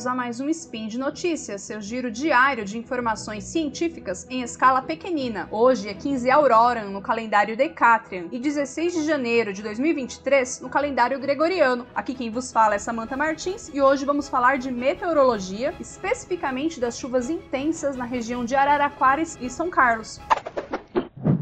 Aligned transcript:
bem-vindos 0.00 0.06
a 0.06 0.14
mais 0.14 0.40
um 0.40 0.48
Spin 0.48 0.88
de 0.88 0.98
Notícias, 0.98 1.60
seu 1.62 1.80
giro 1.80 2.10
diário 2.10 2.64
de 2.64 2.78
informações 2.78 3.44
científicas 3.44 4.26
em 4.30 4.40
escala 4.42 4.80
pequenina. 4.80 5.46
Hoje 5.50 5.88
é 5.88 5.94
15 5.94 6.30
Auroran 6.30 6.90
no 6.90 7.02
calendário 7.02 7.56
Decatrian 7.56 8.26
e 8.32 8.38
16 8.38 8.94
de 8.94 9.04
janeiro 9.04 9.52
de 9.52 9.62
2023 9.62 10.62
no 10.62 10.70
calendário 10.70 11.20
Gregoriano. 11.20 11.86
Aqui 11.94 12.14
quem 12.14 12.30
vos 12.30 12.50
fala 12.50 12.76
é 12.76 12.78
Samantha 12.78 13.16
Martins 13.16 13.70
e 13.74 13.82
hoje 13.82 14.06
vamos 14.06 14.28
falar 14.28 14.56
de 14.56 14.70
meteorologia, 14.70 15.74
especificamente 15.78 16.80
das 16.80 16.98
chuvas 16.98 17.28
intensas 17.28 17.94
na 17.94 18.04
região 18.04 18.44
de 18.44 18.54
Araraquara 18.54 19.22
e 19.22 19.50
São 19.50 19.68
Carlos. 19.68 20.18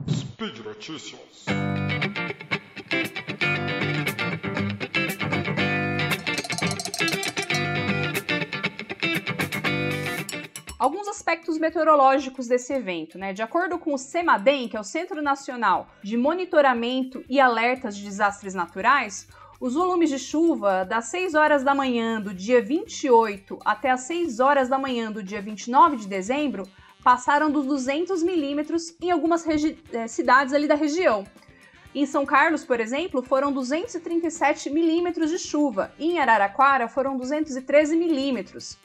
Speed 0.08 0.58
Notícias. 0.64 1.77
Aspectos 11.28 11.58
meteorológicos 11.58 12.48
desse 12.48 12.72
evento. 12.72 13.18
Né? 13.18 13.34
De 13.34 13.42
acordo 13.42 13.78
com 13.78 13.92
o 13.92 13.98
CEMADEM, 13.98 14.66
que 14.66 14.78
é 14.78 14.80
o 14.80 14.84
Centro 14.84 15.20
Nacional 15.20 15.86
de 16.02 16.16
Monitoramento 16.16 17.22
e 17.28 17.38
Alertas 17.38 17.94
de 17.94 18.02
Desastres 18.02 18.54
Naturais, 18.54 19.28
os 19.60 19.74
volumes 19.74 20.08
de 20.08 20.18
chuva 20.18 20.86
das 20.86 21.04
6 21.06 21.34
horas 21.34 21.62
da 21.62 21.74
manhã 21.74 22.18
do 22.18 22.32
dia 22.32 22.62
28 22.62 23.58
até 23.62 23.90
as 23.90 24.00
6 24.02 24.40
horas 24.40 24.70
da 24.70 24.78
manhã 24.78 25.12
do 25.12 25.22
dia 25.22 25.42
29 25.42 25.98
de 25.98 26.06
dezembro 26.08 26.66
passaram 27.04 27.50
dos 27.50 27.66
200 27.66 28.22
milímetros 28.22 28.96
em 28.98 29.10
algumas 29.10 29.44
eh, 29.46 30.06
cidades 30.06 30.54
ali 30.54 30.66
da 30.66 30.76
região. 30.76 31.26
Em 31.94 32.06
São 32.06 32.24
Carlos, 32.24 32.64
por 32.64 32.80
exemplo, 32.80 33.22
foram 33.22 33.52
237 33.52 34.70
milímetros 34.70 35.30
de 35.30 35.38
chuva. 35.38 35.92
E 35.98 36.12
em 36.12 36.18
Araraquara 36.18 36.88
foram 36.88 37.18
213 37.18 37.96
milímetros. 37.96 38.78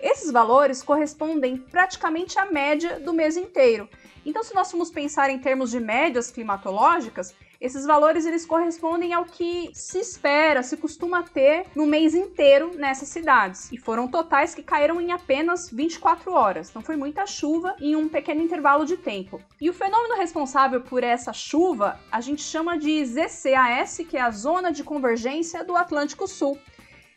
Esses 0.00 0.30
valores 0.30 0.82
correspondem 0.82 1.56
praticamente 1.56 2.38
à 2.38 2.46
média 2.46 2.98
do 2.98 3.12
mês 3.12 3.36
inteiro. 3.36 3.88
Então, 4.24 4.42
se 4.42 4.54
nós 4.54 4.70
formos 4.70 4.90
pensar 4.90 5.30
em 5.30 5.38
termos 5.38 5.70
de 5.70 5.80
médias 5.80 6.30
climatológicas, 6.30 7.34
esses 7.60 7.84
valores 7.84 8.24
eles 8.24 8.46
correspondem 8.46 9.12
ao 9.12 9.26
que 9.26 9.70
se 9.74 9.98
espera, 9.98 10.62
se 10.62 10.78
costuma 10.78 11.22
ter 11.22 11.66
no 11.76 11.84
mês 11.84 12.14
inteiro 12.14 12.70
nessas 12.74 13.08
cidades. 13.08 13.70
E 13.70 13.76
foram 13.76 14.08
totais 14.08 14.54
que 14.54 14.62
caíram 14.62 14.98
em 14.98 15.12
apenas 15.12 15.68
24 15.70 16.32
horas. 16.32 16.70
Então 16.70 16.80
foi 16.80 16.96
muita 16.96 17.26
chuva 17.26 17.76
em 17.78 17.94
um 17.94 18.08
pequeno 18.08 18.40
intervalo 18.40 18.86
de 18.86 18.96
tempo. 18.96 19.42
E 19.60 19.68
o 19.68 19.74
fenômeno 19.74 20.16
responsável 20.16 20.80
por 20.80 21.04
essa 21.04 21.34
chuva 21.34 22.00
a 22.10 22.22
gente 22.22 22.40
chama 22.40 22.78
de 22.78 23.04
ZCAS, 23.04 23.98
que 24.08 24.16
é 24.16 24.22
a 24.22 24.30
Zona 24.30 24.72
de 24.72 24.82
Convergência 24.82 25.62
do 25.62 25.76
Atlântico 25.76 26.26
Sul. 26.26 26.58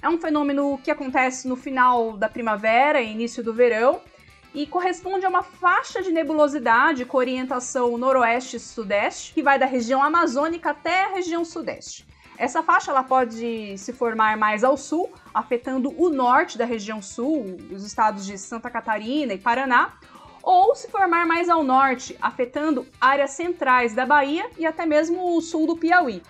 É 0.04 0.09
um 0.09 0.20
fenômeno 0.20 0.78
que 0.84 0.92
acontece 0.92 1.48
no 1.48 1.56
final 1.56 2.18
da 2.18 2.28
primavera 2.28 3.02
e 3.02 3.09
início 3.09 3.42
do 3.42 3.54
verão 3.54 4.02
e 4.54 4.68
corresponde 4.68 5.26
a 5.26 5.30
uma 5.30 5.42
faixa 5.42 6.04
de 6.04 6.12
nebulosidade 6.12 7.06
com 7.06 7.18
orientação 7.18 7.98
noroeste-sudeste, 7.98 9.34
que 9.34 9.42
vai 9.42 9.58
da 9.58 9.66
região 9.66 10.04
amazônica 10.04 10.72
até 10.72 11.06
a 11.06 11.14
região 11.14 11.45
sudeste. 11.45 12.06
Essa 12.38 12.62
faixa 12.62 12.92
ela 12.92 13.02
pode 13.02 13.78
se 13.78 13.94
formar 13.94 14.36
mais 14.36 14.62
ao 14.62 14.76
sul, 14.76 15.10
afetando 15.34 15.95
o 15.98 16.10
norte 16.10 16.58
da 16.58 16.66
região 16.66 17.02
sul, 17.02 17.56
os 17.72 17.86
estados 17.86 18.26
de 18.26 18.38
Santa 18.38 18.70
Catarina 18.70 19.34
e 19.34 19.38
Paraná, 19.38 19.94
ou 20.42 20.76
se 20.76 20.90
formar 20.90 21.26
mais 21.26 21.48
ao 21.48 21.64
norte, 21.64 22.17
afetando 22.22 22.86
áreas 23.00 23.32
centrais 23.32 23.95
da 23.95 24.06
Bahia 24.06 24.50
e 24.58 24.66
até 24.66 24.86
mesmo 24.86 25.38
o 25.38 25.42
sul 25.42 25.66
do 25.66 25.78
Piauí. 25.78 26.22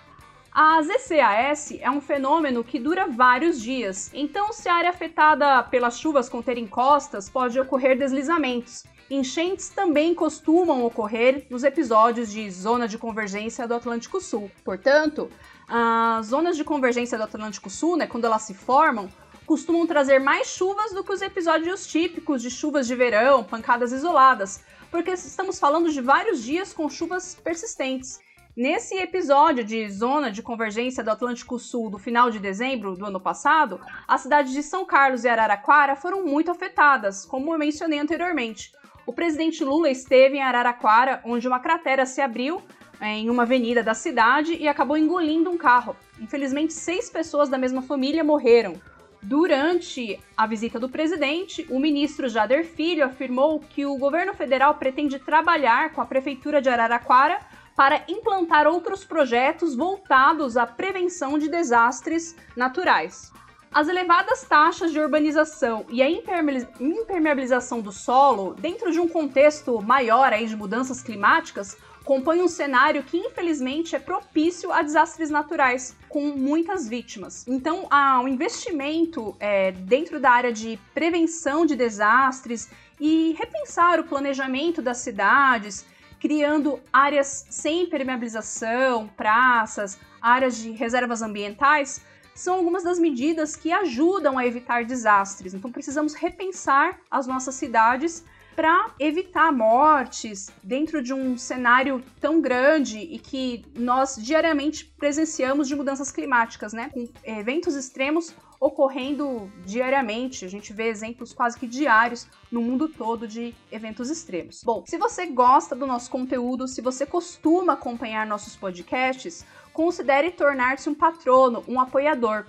A 0.56 0.80
ZCAS 0.82 1.72
é 1.80 1.90
um 1.90 2.00
fenômeno 2.00 2.62
que 2.62 2.78
dura 2.78 3.08
vários 3.08 3.60
dias, 3.60 4.08
então, 4.14 4.52
se 4.52 4.68
a 4.68 4.74
área 4.74 4.90
afetada 4.90 5.64
pelas 5.64 5.98
chuvas 5.98 6.28
conter 6.28 6.56
encostas, 6.56 7.28
pode 7.28 7.58
ocorrer 7.58 7.98
deslizamentos. 7.98 8.84
Enchentes 9.10 9.70
também 9.70 10.14
costumam 10.14 10.84
ocorrer 10.84 11.44
nos 11.50 11.64
episódios 11.64 12.30
de 12.30 12.48
zona 12.52 12.86
de 12.86 12.96
convergência 12.96 13.66
do 13.66 13.74
Atlântico 13.74 14.20
Sul. 14.20 14.48
Portanto, 14.64 15.28
as 15.66 16.26
zonas 16.26 16.56
de 16.56 16.62
convergência 16.62 17.18
do 17.18 17.24
Atlântico 17.24 17.68
Sul, 17.68 17.96
né, 17.96 18.06
quando 18.06 18.24
elas 18.24 18.42
se 18.42 18.54
formam, 18.54 19.08
costumam 19.44 19.84
trazer 19.88 20.20
mais 20.20 20.46
chuvas 20.46 20.92
do 20.92 21.02
que 21.02 21.12
os 21.12 21.20
episódios 21.20 21.84
típicos 21.84 22.40
de 22.40 22.48
chuvas 22.48 22.86
de 22.86 22.94
verão, 22.94 23.42
pancadas 23.42 23.90
isoladas, 23.90 24.62
porque 24.88 25.10
estamos 25.10 25.58
falando 25.58 25.90
de 25.90 26.00
vários 26.00 26.44
dias 26.44 26.72
com 26.72 26.88
chuvas 26.88 27.34
persistentes. 27.42 28.20
Nesse 28.56 28.94
episódio 28.98 29.64
de 29.64 29.90
zona 29.90 30.30
de 30.30 30.40
convergência 30.40 31.02
do 31.02 31.10
Atlântico 31.10 31.58
Sul 31.58 31.90
do 31.90 31.98
final 31.98 32.30
de 32.30 32.38
dezembro 32.38 32.94
do 32.94 33.04
ano 33.04 33.18
passado, 33.18 33.80
as 34.06 34.20
cidades 34.20 34.52
de 34.52 34.62
São 34.62 34.86
Carlos 34.86 35.24
e 35.24 35.28
Araraquara 35.28 35.96
foram 35.96 36.24
muito 36.24 36.52
afetadas, 36.52 37.26
como 37.26 37.52
eu 37.52 37.58
mencionei 37.58 37.98
anteriormente. 37.98 38.70
O 39.04 39.12
presidente 39.12 39.64
Lula 39.64 39.90
esteve 39.90 40.36
em 40.36 40.40
Araraquara, 40.40 41.20
onde 41.24 41.48
uma 41.48 41.58
cratera 41.58 42.06
se 42.06 42.20
abriu 42.20 42.62
é, 43.00 43.08
em 43.08 43.28
uma 43.28 43.42
avenida 43.42 43.82
da 43.82 43.92
cidade 43.92 44.54
e 44.54 44.68
acabou 44.68 44.96
engolindo 44.96 45.50
um 45.50 45.58
carro. 45.58 45.96
Infelizmente, 46.20 46.72
seis 46.72 47.10
pessoas 47.10 47.48
da 47.48 47.58
mesma 47.58 47.82
família 47.82 48.22
morreram. 48.22 48.80
Durante 49.20 50.20
a 50.36 50.46
visita 50.46 50.78
do 50.78 50.88
presidente, 50.88 51.66
o 51.70 51.80
ministro 51.80 52.28
Jader 52.28 52.64
Filho 52.64 53.04
afirmou 53.04 53.58
que 53.58 53.84
o 53.84 53.98
governo 53.98 54.32
federal 54.32 54.76
pretende 54.76 55.18
trabalhar 55.18 55.92
com 55.92 56.00
a 56.00 56.06
prefeitura 56.06 56.62
de 56.62 56.68
Araraquara 56.68 57.40
para 57.76 58.04
implantar 58.08 58.66
outros 58.66 59.04
projetos 59.04 59.74
voltados 59.74 60.56
à 60.56 60.66
prevenção 60.66 61.38
de 61.38 61.48
desastres 61.48 62.36
naturais. 62.56 63.32
As 63.72 63.88
elevadas 63.88 64.44
taxas 64.44 64.92
de 64.92 65.00
urbanização 65.00 65.84
e 65.88 66.00
a 66.00 66.08
impermeabilização 66.08 67.80
do 67.80 67.90
solo, 67.90 68.54
dentro 68.54 68.92
de 68.92 69.00
um 69.00 69.08
contexto 69.08 69.82
maior 69.82 70.32
aí 70.32 70.46
de 70.46 70.54
mudanças 70.54 71.02
climáticas, 71.02 71.76
compõem 72.04 72.40
um 72.40 72.46
cenário 72.46 73.02
que 73.02 73.16
infelizmente 73.16 73.96
é 73.96 73.98
propício 73.98 74.70
a 74.70 74.80
desastres 74.82 75.28
naturais, 75.28 75.96
com 76.08 76.20
muitas 76.20 76.86
vítimas. 76.86 77.44
Então, 77.48 77.88
um 78.22 78.28
investimento 78.28 79.34
é, 79.40 79.72
dentro 79.72 80.20
da 80.20 80.30
área 80.30 80.52
de 80.52 80.78
prevenção 80.94 81.66
de 81.66 81.74
desastres 81.74 82.70
e 83.00 83.34
repensar 83.36 83.98
o 83.98 84.04
planejamento 84.04 84.80
das 84.80 84.98
cidades, 84.98 85.84
criando 86.24 86.80
áreas 86.90 87.44
sem 87.50 87.84
permeabilização, 87.84 89.06
praças, 89.08 89.98
áreas 90.22 90.56
de 90.56 90.70
reservas 90.70 91.20
ambientais, 91.20 92.00
são 92.34 92.54
algumas 92.54 92.82
das 92.82 92.98
medidas 92.98 93.54
que 93.54 93.70
ajudam 93.70 94.38
a 94.38 94.46
evitar 94.46 94.86
desastres. 94.86 95.52
Então 95.52 95.70
precisamos 95.70 96.14
repensar 96.14 96.98
as 97.10 97.26
nossas 97.26 97.56
cidades 97.56 98.24
para 98.54 98.94
evitar 98.98 99.52
mortes 99.52 100.50
dentro 100.62 101.02
de 101.02 101.12
um 101.12 101.36
cenário 101.36 102.02
tão 102.20 102.40
grande 102.40 102.98
e 102.98 103.18
que 103.18 103.64
nós 103.74 104.16
diariamente 104.16 104.84
presenciamos 104.84 105.68
de 105.68 105.74
mudanças 105.74 106.10
climáticas, 106.10 106.72
né? 106.72 106.90
Com 106.92 107.08
eventos 107.24 107.74
extremos 107.74 108.34
ocorrendo 108.60 109.50
diariamente. 109.66 110.44
A 110.44 110.48
gente 110.48 110.72
vê 110.72 110.88
exemplos 110.88 111.32
quase 111.32 111.58
que 111.58 111.66
diários 111.66 112.26
no 112.50 112.62
mundo 112.62 112.88
todo 112.88 113.28
de 113.28 113.54
eventos 113.70 114.08
extremos. 114.08 114.62
Bom, 114.64 114.84
se 114.86 114.96
você 114.96 115.26
gosta 115.26 115.74
do 115.74 115.86
nosso 115.86 116.10
conteúdo, 116.10 116.66
se 116.66 116.80
você 116.80 117.04
costuma 117.04 117.74
acompanhar 117.74 118.26
nossos 118.26 118.56
podcasts, 118.56 119.44
considere 119.72 120.30
tornar-se 120.30 120.88
um 120.88 120.94
patrono, 120.94 121.62
um 121.68 121.80
apoiador. 121.80 122.46